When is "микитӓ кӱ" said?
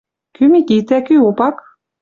0.51-1.15